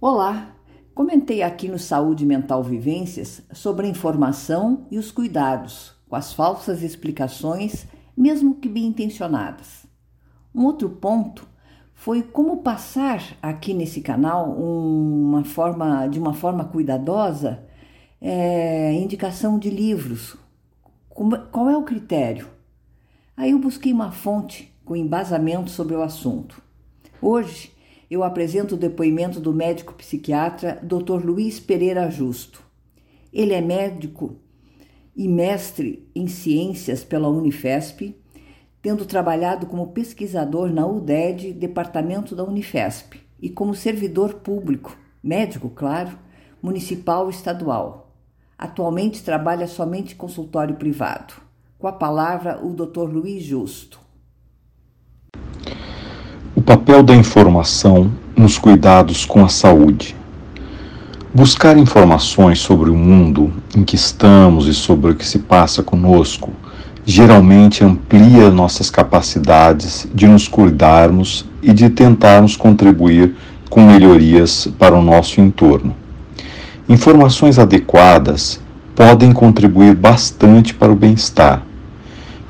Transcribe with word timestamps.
Olá! 0.00 0.54
Comentei 0.94 1.42
aqui 1.42 1.66
no 1.66 1.76
Saúde 1.76 2.24
Mental 2.24 2.62
Vivências 2.62 3.42
sobre 3.52 3.84
a 3.84 3.90
informação 3.90 4.86
e 4.92 4.96
os 4.96 5.10
cuidados 5.10 5.92
com 6.08 6.14
as 6.14 6.32
falsas 6.32 6.84
explicações, 6.84 7.84
mesmo 8.16 8.54
que 8.54 8.68
bem 8.68 8.86
intencionadas. 8.86 9.88
Um 10.54 10.66
outro 10.66 10.88
ponto 10.88 11.48
foi 11.94 12.22
como 12.22 12.58
passar 12.58 13.20
aqui 13.42 13.74
nesse 13.74 14.00
canal 14.00 14.52
uma 14.52 15.42
forma, 15.42 16.06
de 16.06 16.20
uma 16.20 16.32
forma 16.32 16.64
cuidadosa 16.66 17.64
é, 18.20 18.92
indicação 18.92 19.58
de 19.58 19.68
livros. 19.68 20.36
Qual 21.08 21.68
é 21.68 21.76
o 21.76 21.82
critério? 21.82 22.46
Aí 23.36 23.50
eu 23.50 23.58
busquei 23.58 23.92
uma 23.92 24.12
fonte 24.12 24.72
com 24.84 24.94
embasamento 24.94 25.68
sobre 25.68 25.96
o 25.96 26.02
assunto. 26.02 26.62
Hoje 27.20 27.76
eu 28.10 28.22
apresento 28.22 28.74
o 28.74 28.78
depoimento 28.78 29.40
do 29.40 29.52
médico 29.52 29.94
psiquiatra 29.94 30.80
Dr. 30.82 31.24
Luiz 31.24 31.60
Pereira 31.60 32.10
Justo. 32.10 32.62
Ele 33.32 33.52
é 33.52 33.60
médico 33.60 34.36
e 35.16 35.28
mestre 35.28 36.08
em 36.14 36.26
ciências 36.26 37.04
pela 37.04 37.28
Unifesp 37.28 38.14
tendo 38.80 39.04
trabalhado 39.04 39.66
como 39.66 39.88
pesquisador 39.88 40.72
na 40.72 40.86
UDED, 40.86 41.52
departamento 41.52 42.34
da 42.34 42.44
Unifesp, 42.44 43.20
e 43.40 43.50
como 43.50 43.74
servidor 43.74 44.34
público, 44.34 44.96
médico, 45.22 45.68
claro, 45.68 46.18
municipal 46.62 47.28
e 47.28 47.30
estadual. 47.30 48.14
Atualmente 48.56 49.22
trabalha 49.22 49.66
somente 49.66 50.14
em 50.14 50.16
consultório 50.16 50.76
privado. 50.76 51.34
Com 51.78 51.86
a 51.86 51.92
palavra, 51.92 52.64
o 52.64 52.72
Dr. 52.72 53.04
Luiz 53.12 53.42
Justo. 53.42 54.00
Papel 56.68 57.02
da 57.02 57.16
informação 57.16 58.12
nos 58.36 58.58
cuidados 58.58 59.24
com 59.24 59.42
a 59.42 59.48
saúde. 59.48 60.14
Buscar 61.32 61.78
informações 61.78 62.58
sobre 62.58 62.90
o 62.90 62.94
mundo 62.94 63.50
em 63.74 63.82
que 63.82 63.96
estamos 63.96 64.66
e 64.66 64.74
sobre 64.74 65.12
o 65.12 65.14
que 65.14 65.24
se 65.24 65.38
passa 65.38 65.82
conosco 65.82 66.52
geralmente 67.06 67.82
amplia 67.82 68.50
nossas 68.50 68.90
capacidades 68.90 70.06
de 70.14 70.28
nos 70.28 70.46
cuidarmos 70.46 71.46
e 71.62 71.72
de 71.72 71.88
tentarmos 71.88 72.54
contribuir 72.54 73.34
com 73.70 73.80
melhorias 73.80 74.68
para 74.78 74.94
o 74.94 75.00
nosso 75.00 75.40
entorno. 75.40 75.96
Informações 76.86 77.58
adequadas 77.58 78.60
podem 78.94 79.32
contribuir 79.32 79.94
bastante 79.94 80.74
para 80.74 80.92
o 80.92 80.96
bem-estar. 80.96 81.62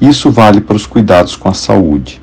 Isso 0.00 0.28
vale 0.28 0.60
para 0.60 0.74
os 0.74 0.86
cuidados 0.86 1.36
com 1.36 1.48
a 1.48 1.54
saúde. 1.54 2.20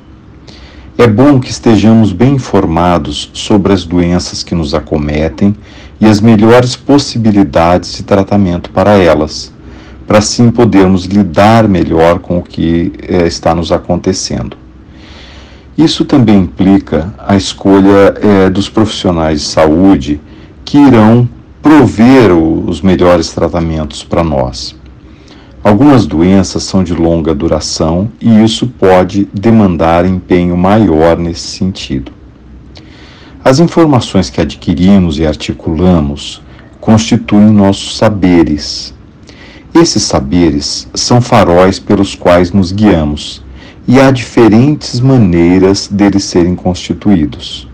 É 0.98 1.06
bom 1.06 1.38
que 1.38 1.50
estejamos 1.50 2.12
bem 2.12 2.34
informados 2.34 3.30
sobre 3.34 3.72
as 3.72 3.84
doenças 3.84 4.42
que 4.42 4.54
nos 4.54 4.74
acometem 4.74 5.54
e 6.00 6.06
as 6.06 6.20
melhores 6.20 6.74
possibilidades 6.74 7.94
de 7.94 8.02
tratamento 8.02 8.70
para 8.70 8.96
elas 8.96 9.52
para 10.06 10.18
assim 10.18 10.50
podermos 10.50 11.04
lidar 11.04 11.66
melhor 11.66 12.20
com 12.20 12.38
o 12.38 12.42
que 12.42 12.92
é, 13.02 13.26
está 13.26 13.54
nos 13.54 13.72
acontecendo. 13.72 14.56
Isso 15.76 16.04
também 16.04 16.42
implica 16.42 17.12
a 17.18 17.36
escolha 17.36 18.14
é, 18.22 18.48
dos 18.48 18.68
profissionais 18.68 19.40
de 19.40 19.46
saúde 19.46 20.20
que 20.64 20.78
irão 20.78 21.28
prover 21.60 22.32
os 22.32 22.80
melhores 22.80 23.32
tratamentos 23.32 24.04
para 24.04 24.22
nós. 24.22 24.75
Algumas 25.66 26.06
doenças 26.06 26.62
são 26.62 26.84
de 26.84 26.94
longa 26.94 27.34
duração 27.34 28.08
e 28.20 28.44
isso 28.44 28.68
pode 28.68 29.28
demandar 29.32 30.06
empenho 30.06 30.56
maior 30.56 31.18
nesse 31.18 31.48
sentido. 31.58 32.12
As 33.44 33.58
informações 33.58 34.30
que 34.30 34.40
adquirimos 34.40 35.18
e 35.18 35.26
articulamos 35.26 36.40
constituem 36.80 37.50
nossos 37.50 37.96
saberes 37.96 38.94
esses 39.78 40.04
saberes 40.04 40.88
são 40.94 41.20
faróis 41.20 41.78
pelos 41.78 42.14
quais 42.14 42.50
nos 42.50 42.72
guiamos, 42.72 43.44
e 43.86 44.00
há 44.00 44.10
diferentes 44.10 45.00
maneiras 45.00 45.86
deles 45.86 46.24
serem 46.24 46.54
constituídos. 46.56 47.68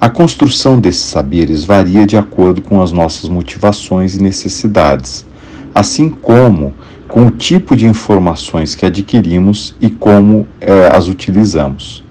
A 0.00 0.10
construção 0.10 0.80
desses 0.80 1.04
saberes 1.04 1.64
varia 1.64 2.04
de 2.04 2.16
acordo 2.16 2.60
com 2.60 2.82
as 2.82 2.90
nossas 2.90 3.30
motivações 3.30 4.16
e 4.16 4.22
necessidades, 4.22 5.24
assim 5.74 6.08
como 6.08 6.72
com 7.08 7.26
o 7.26 7.30
tipo 7.30 7.76
de 7.76 7.86
informações 7.86 8.74
que 8.74 8.86
adquirimos 8.86 9.74
e 9.80 9.90
como 9.90 10.46
eh, 10.60 10.90
as 10.92 11.08
utilizamos. 11.08 12.04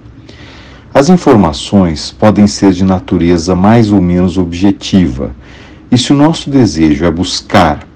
As 0.93 1.09
informações 1.09 2.11
podem 2.11 2.45
ser 2.45 2.71
de 2.71 2.83
natureza 2.83 3.55
mais 3.55 3.91
ou 3.91 4.01
menos 4.01 4.37
objetiva, 4.37 5.31
e 5.91 5.97
se 5.97 6.11
o 6.11 6.15
nosso 6.15 6.49
desejo 6.49 7.05
é 7.05 7.11
buscar 7.11 7.87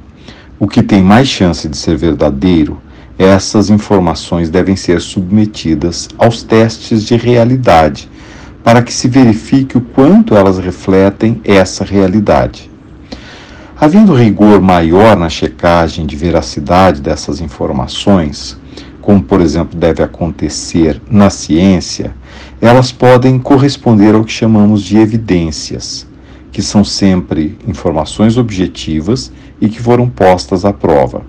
o 0.60 0.68
que 0.68 0.82
tem 0.82 1.04
mais 1.04 1.28
chance 1.28 1.68
de 1.68 1.78
ser 1.78 1.96
verdadeiro, 1.96 2.82
essas 3.18 3.70
informações 3.70 4.50
devem 4.50 4.76
ser 4.76 5.02
submetidas 5.02 6.08
aos 6.18 6.44
testes 6.44 7.04
de 7.04 7.16
realidade, 7.16 8.10
para 8.64 8.82
que 8.82 8.94
se 8.94 9.08
verifique 9.08 9.78
o 9.78 9.82
quanto 9.82 10.36
elas 10.36 10.58
refletem 10.60 11.42
essa 11.44 11.84
realidade. 11.84 12.70
Havendo 13.80 14.12
rigor 14.12 14.60
maior 14.60 15.16
na 15.16 15.30
checagem 15.30 16.08
de 16.08 16.16
veracidade 16.16 17.00
dessas 17.00 17.40
informações, 17.40 18.58
como 19.00 19.22
por 19.22 19.40
exemplo 19.40 19.78
deve 19.78 20.02
acontecer 20.02 21.00
na 21.08 21.30
ciência, 21.30 22.16
elas 22.60 22.92
podem 22.92 23.38
corresponder 23.38 24.16
ao 24.16 24.24
que 24.24 24.32
chamamos 24.32 24.82
de 24.82 24.98
evidências, 24.98 26.08
que 26.52 26.64
são 26.64 26.84
sempre 26.84 27.56
informações 27.68 28.36
objetivas 28.36 29.32
e 29.62 29.70
que 29.70 29.80
foram 29.80 30.10
postas 30.10 30.66
à 30.66 30.74
prova. 30.74 31.22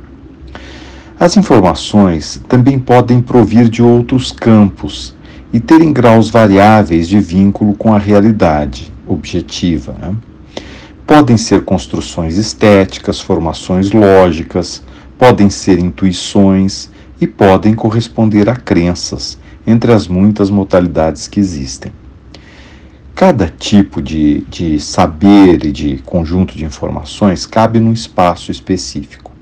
As 1.20 1.36
informações 1.36 2.40
também 2.48 2.78
podem 2.78 3.20
provir 3.20 3.68
de 3.68 3.82
outros 3.82 4.32
campos 4.32 5.14
e 5.52 5.60
terem 5.60 5.92
graus 5.92 6.30
variáveis 6.30 7.08
de 7.08 7.20
vínculo 7.20 7.74
com 7.74 7.92
a 7.92 7.98
realidade 7.98 8.90
objetiva. 9.06 9.94
Né? 10.00 10.14
Podem 11.08 11.38
ser 11.38 11.64
construções 11.64 12.36
estéticas, 12.36 13.18
formações 13.18 13.92
lógicas, 13.92 14.82
podem 15.16 15.48
ser 15.48 15.78
intuições 15.78 16.90
e 17.18 17.26
podem 17.26 17.72
corresponder 17.72 18.46
a 18.50 18.54
crenças, 18.54 19.38
entre 19.66 19.90
as 19.90 20.06
muitas 20.06 20.50
modalidades 20.50 21.26
que 21.26 21.40
existem. 21.40 21.90
Cada 23.14 23.48
tipo 23.48 24.02
de, 24.02 24.42
de 24.50 24.78
saber 24.78 25.64
e 25.64 25.72
de 25.72 25.96
conjunto 26.04 26.54
de 26.54 26.66
informações 26.66 27.46
cabe 27.46 27.80
num 27.80 27.94
espaço 27.94 28.52
específico. 28.52 29.32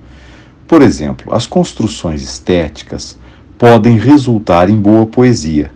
Por 0.69 0.81
exemplo, 0.81 1.35
as 1.35 1.49
construções 1.49 2.23
estéticas 2.23 3.19
podem 3.59 3.99
resultar 3.99 4.71
em 4.71 4.77
boa 4.77 5.05
poesia. 5.05 5.73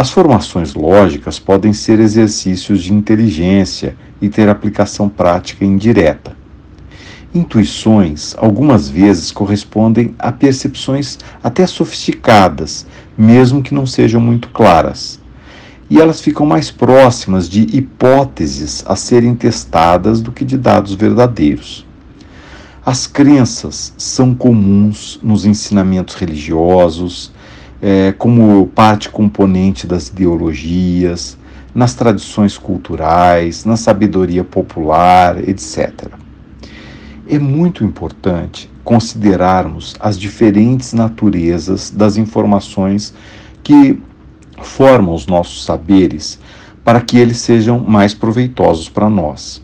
As 0.00 0.08
formações 0.08 0.72
lógicas 0.72 1.38
podem 1.38 1.74
ser 1.74 2.00
exercícios 2.00 2.82
de 2.82 2.90
inteligência 2.90 3.94
e 4.18 4.30
ter 4.30 4.48
aplicação 4.48 5.10
prática 5.10 5.62
indireta. 5.62 6.34
Intuições, 7.34 8.34
algumas 8.38 8.88
vezes, 8.88 9.30
correspondem 9.30 10.14
a 10.18 10.32
percepções 10.32 11.18
até 11.44 11.66
sofisticadas, 11.66 12.86
mesmo 13.14 13.62
que 13.62 13.74
não 13.74 13.84
sejam 13.84 14.22
muito 14.22 14.48
claras 14.48 15.20
e 15.90 16.00
elas 16.00 16.22
ficam 16.22 16.46
mais 16.46 16.70
próximas 16.70 17.46
de 17.46 17.60
hipóteses 17.76 18.82
a 18.86 18.96
serem 18.96 19.34
testadas 19.34 20.22
do 20.22 20.32
que 20.32 20.46
de 20.46 20.56
dados 20.56 20.94
verdadeiros. 20.94 21.84
As 22.86 23.06
crenças 23.06 23.92
são 23.98 24.34
comuns 24.34 25.20
nos 25.22 25.44
ensinamentos 25.44 26.14
religiosos, 26.14 27.32
é, 27.82 28.12
como 28.12 28.66
parte 28.68 29.08
componente 29.08 29.86
das 29.86 30.08
ideologias, 30.08 31.38
nas 31.74 31.94
tradições 31.94 32.58
culturais, 32.58 33.64
na 33.64 33.76
sabedoria 33.76 34.44
popular, 34.44 35.48
etc. 35.48 36.08
É 37.28 37.38
muito 37.38 37.84
importante 37.84 38.70
considerarmos 38.82 39.94
as 40.00 40.18
diferentes 40.18 40.92
naturezas 40.92 41.90
das 41.90 42.16
informações 42.16 43.14
que 43.62 44.00
formam 44.62 45.14
os 45.14 45.26
nossos 45.26 45.64
saberes 45.64 46.40
para 46.84 47.00
que 47.00 47.16
eles 47.18 47.38
sejam 47.38 47.78
mais 47.78 48.14
proveitosos 48.14 48.88
para 48.88 49.08
nós. 49.08 49.62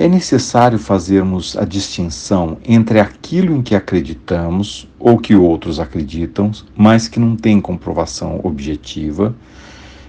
É 0.00 0.06
necessário 0.06 0.78
fazermos 0.78 1.56
a 1.56 1.64
distinção 1.64 2.58
entre 2.64 3.00
aquilo 3.00 3.56
em 3.56 3.62
que 3.62 3.74
acreditamos 3.74 4.88
ou 4.96 5.18
que 5.18 5.34
outros 5.34 5.80
acreditam, 5.80 6.52
mas 6.76 7.08
que 7.08 7.18
não 7.18 7.34
tem 7.34 7.60
comprovação 7.60 8.40
objetiva 8.44 9.34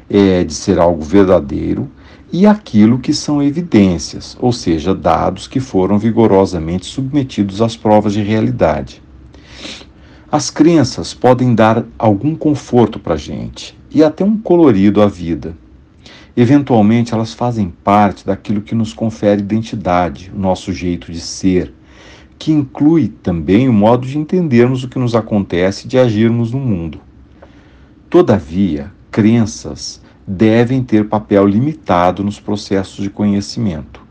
é, 0.08 0.44
de 0.44 0.54
ser 0.54 0.78
algo 0.78 1.04
verdadeiro, 1.04 1.90
e 2.32 2.46
aquilo 2.46 3.00
que 3.00 3.12
são 3.12 3.42
evidências, 3.42 4.38
ou 4.40 4.54
seja, 4.54 4.94
dados 4.94 5.48
que 5.48 5.60
foram 5.60 5.98
vigorosamente 5.98 6.86
submetidos 6.86 7.60
às 7.60 7.76
provas 7.76 8.14
de 8.14 8.22
realidade. 8.22 9.02
As 10.32 10.52
crenças 10.52 11.16
podem 11.16 11.56
dar 11.56 11.84
algum 11.98 12.36
conforto 12.36 13.00
para 13.00 13.16
a 13.16 13.18
gente 13.18 13.76
e 13.90 14.04
até 14.04 14.24
um 14.24 14.38
colorido 14.38 15.02
à 15.02 15.08
vida. 15.08 15.58
Eventualmente, 16.42 17.14
elas 17.14 17.34
fazem 17.34 17.70
parte 17.84 18.26
daquilo 18.26 18.62
que 18.62 18.74
nos 18.74 18.94
confere 18.94 19.42
identidade, 19.42 20.32
o 20.34 20.40
nosso 20.40 20.72
jeito 20.72 21.12
de 21.12 21.20
ser, 21.20 21.74
que 22.38 22.50
inclui 22.50 23.10
também 23.10 23.68
o 23.68 23.74
modo 23.74 24.08
de 24.08 24.18
entendermos 24.18 24.82
o 24.82 24.88
que 24.88 24.98
nos 24.98 25.16
acontece 25.16 25.86
e 25.86 25.90
de 25.90 26.00
agirmos 26.00 26.54
no 26.54 26.60
mundo. 26.62 27.02
Todavia, 28.10 28.90
crenças 29.12 30.02
devem 30.26 30.82
ter 30.82 31.10
papel 31.10 31.46
limitado 31.46 32.24
nos 32.24 32.40
processos 32.40 33.04
de 33.04 33.10
conhecimento. 33.10 34.02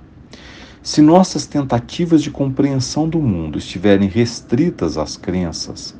Se 0.83 1.01
nossas 1.01 1.47
tentativas 1.47 2.23
de 2.23 2.31
compreensão 2.31 3.09
do 3.09 3.23
mundo 3.23 3.57
estiverem 3.57 4.07
restritas 4.07 4.99
às 4.99 5.17
crenças, 5.17 5.97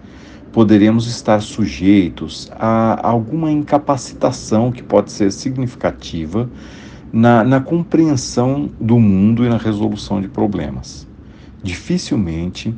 poderemos 0.59 1.07
estar 1.07 1.41
sujeitos 1.41 2.51
a 2.59 3.09
alguma 3.09 3.49
incapacitação 3.49 4.73
que 4.73 4.83
pode 4.83 5.13
ser 5.13 5.31
significativa 5.31 6.51
na, 7.13 7.45
na 7.45 7.61
compreensão 7.61 8.69
do 8.81 8.99
mundo 8.99 9.45
e 9.45 9.49
na 9.49 9.57
resolução 9.57 10.21
de 10.21 10.27
problemas. 10.27 11.07
Dificilmente 11.63 12.75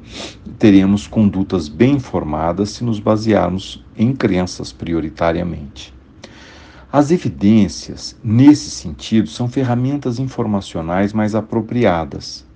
teremos 0.59 1.07
condutas 1.07 1.71
bem 1.71 1.95
informadas 1.95 2.69
se 2.69 2.85
nos 2.85 3.01
basearmos 3.01 3.83
em 3.97 4.15
crenças 4.15 4.73
prioritariamente. 4.73 5.95
As 6.93 7.11
evidências, 7.11 8.15
nesse 8.23 8.71
sentido, 8.71 9.27
são 9.27 9.49
ferramentas 9.49 10.19
informacionais 10.19 11.15
mais 11.15 11.35
apropriadas. 11.35 12.47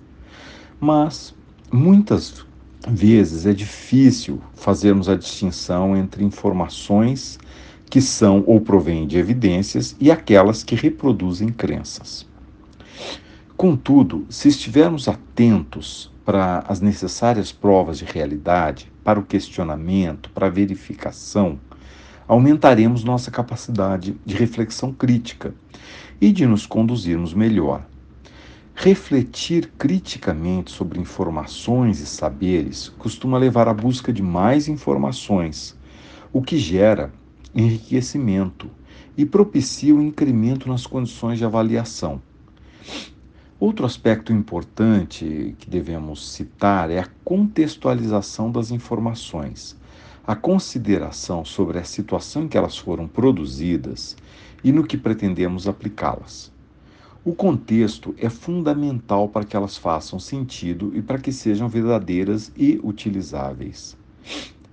Mas, 0.79 1.35
muitas 1.73 2.44
vezes, 2.87 3.47
é 3.47 3.53
difícil 3.53 4.41
fazermos 4.55 5.09
a 5.09 5.17
distinção 5.17 5.97
entre 5.97 6.25
informações 6.25 7.39
que 7.89 8.01
são 8.01 8.43
ou 8.47 8.61
provêm 8.61 9.07
de 9.07 9.19
evidências 9.19 9.97
e 10.01 10.11
aquelas 10.11 10.63
que 10.63 10.75
reproduzem 10.75 11.49
crenças. 11.49 12.27
Contudo, 13.57 14.27
se 14.29 14.49
estivermos 14.49 15.09
atentos 15.09 16.13
para 16.25 16.65
as 16.67 16.81
necessárias 16.81 17.53
provas 17.53 17.99
de 17.99 18.05
realidade, 18.05 18.91
para 19.05 19.21
o 19.21 19.25
questionamento, 19.25 20.31
para 20.31 20.47
a 20.47 20.51
verificação, 20.51 21.59
aumentaremos 22.27 23.05
nossa 23.05 23.31
capacidade 23.31 24.17
de 24.25 24.35
reflexão 24.35 24.93
crítica 24.93 25.55
e 26.21 26.33
de 26.33 26.47
nos 26.47 26.67
conduzirmos 26.67 27.35
melhor. 27.35 27.87
Refletir 28.77 29.71
criticamente 29.79 30.73
sobre 30.73 30.99
informações 31.01 32.01
e 32.01 32.07
saberes 32.07 32.89
costuma 32.99 33.39
levar 33.39 33.69
à 33.69 33.73
busca 33.73 34.13
de 34.13 34.21
mais 34.21 34.69
informações, 34.69 35.77
o 36.33 36.43
que 36.43 36.59
gera 36.59 37.13
enriquecimento 37.55 38.69
e 39.17 39.25
propicia 39.25 39.95
o 39.95 40.03
incremento 40.03 40.69
nas 40.69 40.87
condições 40.87 41.39
de 41.39 41.45
avaliação. 41.45 42.21
Outro 43.61 43.87
aspecto 43.87 44.33
importante 44.33 45.55
que 45.59 45.71
devemos 45.71 46.33
citar 46.33 46.91
é 46.91 46.99
a 46.99 47.09
contextualização 47.25 48.51
das 48.51 48.73
informações, 48.73 49.79
a 50.27 50.35
consideração 50.35 51.45
sobre 51.45 51.79
a 51.79 51.85
situação 51.85 52.43
em 52.43 52.49
que 52.49 52.59
elas 52.59 52.77
foram 52.77 53.07
produzidas 53.07 54.17
e 54.63 54.73
no 54.73 54.85
que 54.85 54.99
pretendemos 54.99 55.69
aplicá-las. 55.69 56.54
O 57.27 57.35
contexto 57.35 58.15
é 58.19 58.29
fundamental 58.29 59.31
para 59.31 59.47
que 59.47 59.57
elas 59.57 59.79
façam 59.79 60.19
sentido 60.19 60.93
e 60.95 61.01
para 61.01 61.19
que 61.19 61.33
sejam 61.33 61.71
verdadeiras 61.71 62.53
e 62.55 62.79
utilizáveis. 62.85 63.97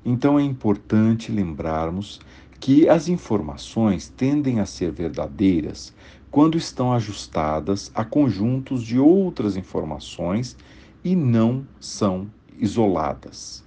Então 0.03 0.38
é 0.38 0.44
importante 0.44 1.31
lembrarmos 1.31 2.19
que 2.59 2.89
as 2.89 3.07
informações 3.07 4.09
tendem 4.09 4.59
a 4.59 4.65
ser 4.65 4.92
verdadeiras 4.92 5.95
quando 6.30 6.57
estão 6.57 6.92
ajustadas 6.92 7.89
a 7.95 8.03
conjuntos 8.03 8.83
de 8.83 9.00
outras 9.00 9.56
informações 9.56 10.57
e 11.06 11.15
não 11.15 11.65
são 11.80 12.30
isoladas. 12.59 13.63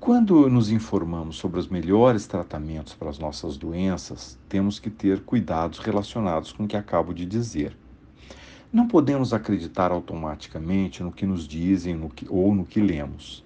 Quando 0.00 0.48
nos 0.48 0.70
informamos 0.70 1.36
sobre 1.36 1.60
os 1.60 1.68
melhores 1.68 2.26
tratamentos 2.26 2.94
para 2.94 3.10
as 3.10 3.18
nossas 3.18 3.58
doenças, 3.58 4.38
temos 4.48 4.78
que 4.78 4.88
ter 4.88 5.20
cuidados 5.20 5.78
relacionados 5.78 6.52
com 6.52 6.64
o 6.64 6.66
que 6.66 6.74
acabo 6.74 7.12
de 7.12 7.26
dizer. 7.26 7.76
Não 8.72 8.88
podemos 8.88 9.34
acreditar 9.34 9.92
automaticamente 9.92 11.02
no 11.02 11.12
que 11.12 11.26
nos 11.26 11.46
dizem 11.46 11.94
no 11.94 12.08
que, 12.08 12.26
ou 12.30 12.54
no 12.54 12.64
que 12.64 12.80
lemos. 12.80 13.44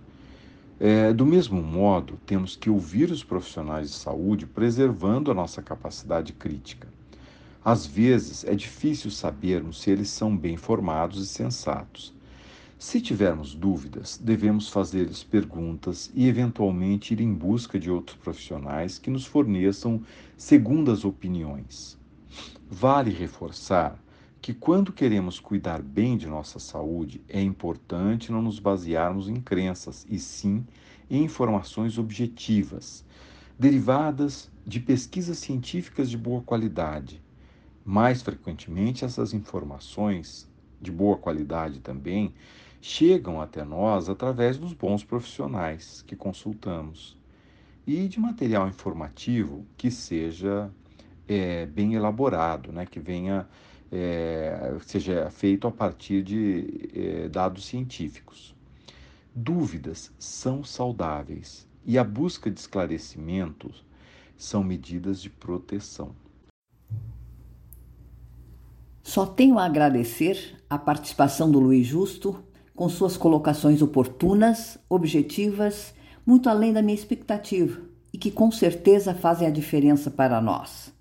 É, 0.78 1.12
do 1.12 1.26
mesmo 1.26 1.60
modo, 1.60 2.20
temos 2.24 2.54
que 2.54 2.70
ouvir 2.70 3.10
os 3.10 3.24
profissionais 3.24 3.90
de 3.90 3.96
saúde 3.96 4.46
preservando 4.46 5.32
a 5.32 5.34
nossa 5.34 5.60
capacidade 5.60 6.32
crítica. 6.32 6.86
Às 7.64 7.84
vezes 7.84 8.44
é 8.44 8.54
difícil 8.54 9.10
sabermos 9.10 9.80
se 9.80 9.90
eles 9.90 10.08
são 10.08 10.36
bem 10.36 10.56
formados 10.56 11.20
e 11.20 11.26
sensatos. 11.26 12.13
Se 12.86 13.00
tivermos 13.00 13.54
dúvidas, 13.54 14.20
devemos 14.22 14.68
fazer-lhes 14.68 15.24
perguntas 15.24 16.12
e, 16.14 16.28
eventualmente, 16.28 17.14
ir 17.14 17.20
em 17.22 17.32
busca 17.32 17.78
de 17.80 17.90
outros 17.90 18.14
profissionais 18.18 18.98
que 18.98 19.08
nos 19.08 19.24
forneçam 19.24 20.02
segundas 20.36 21.02
opiniões. 21.02 21.98
Vale 22.68 23.10
reforçar 23.10 23.98
que, 24.38 24.52
quando 24.52 24.92
queremos 24.92 25.40
cuidar 25.40 25.80
bem 25.80 26.18
de 26.18 26.26
nossa 26.26 26.58
saúde, 26.58 27.22
é 27.26 27.40
importante 27.40 28.30
não 28.30 28.42
nos 28.42 28.58
basearmos 28.58 29.30
em 29.30 29.36
crenças, 29.36 30.06
e 30.10 30.18
sim 30.18 30.62
em 31.08 31.24
informações 31.24 31.96
objetivas, 31.96 33.02
derivadas 33.58 34.50
de 34.64 34.78
pesquisas 34.78 35.38
científicas 35.38 36.10
de 36.10 36.18
boa 36.18 36.42
qualidade 36.42 37.22
mais 37.82 38.20
frequentemente, 38.20 39.06
essas 39.06 39.32
informações, 39.32 40.46
de 40.82 40.92
boa 40.92 41.16
qualidade 41.16 41.80
também, 41.80 42.34
chegam 42.86 43.40
até 43.40 43.64
nós 43.64 44.10
através 44.10 44.58
dos 44.58 44.74
bons 44.74 45.02
profissionais 45.02 46.02
que 46.02 46.14
consultamos 46.14 47.16
e 47.86 48.06
de 48.06 48.20
material 48.20 48.68
informativo 48.68 49.64
que 49.74 49.90
seja 49.90 50.70
é, 51.26 51.64
bem 51.64 51.94
elaborado, 51.94 52.70
né, 52.70 52.84
que 52.84 53.00
venha 53.00 53.48
é, 53.90 54.76
seja 54.82 55.30
feito 55.30 55.66
a 55.66 55.70
partir 55.70 56.22
de 56.22 56.90
é, 56.94 57.28
dados 57.30 57.64
científicos. 57.64 58.54
Dúvidas 59.34 60.12
são 60.18 60.62
saudáveis 60.62 61.66
e 61.86 61.96
a 61.96 62.04
busca 62.04 62.50
de 62.50 62.60
esclarecimentos 62.60 63.82
são 64.36 64.62
medidas 64.62 65.22
de 65.22 65.30
proteção. 65.30 66.14
Só 69.02 69.24
tenho 69.24 69.58
a 69.58 69.64
agradecer 69.64 70.62
a 70.68 70.76
participação 70.76 71.50
do 71.50 71.58
Luiz 71.58 71.86
Justo, 71.86 72.44
com 72.74 72.88
suas 72.88 73.16
colocações 73.16 73.80
oportunas, 73.82 74.76
objetivas, 74.88 75.94
muito 76.26 76.48
além 76.48 76.72
da 76.72 76.82
minha 76.82 76.94
expectativa 76.94 77.80
e 78.12 78.18
que 78.18 78.30
com 78.30 78.50
certeza 78.50 79.14
fazem 79.14 79.46
a 79.46 79.50
diferença 79.50 80.10
para 80.10 80.40
nós. 80.40 80.92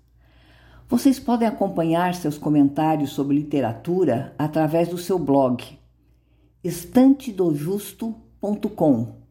Vocês 0.88 1.18
podem 1.18 1.48
acompanhar 1.48 2.14
seus 2.14 2.38
comentários 2.38 3.10
sobre 3.10 3.36
literatura 3.36 4.34
através 4.38 4.88
do 4.88 4.98
seu 4.98 5.18
blog 5.18 5.64
estantedojusto.com. 6.62 9.24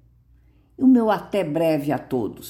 E 0.78 0.84
o 0.84 0.88
meu 0.88 1.10
até 1.10 1.44
breve 1.44 1.92
a 1.92 1.98
todos. 1.98 2.42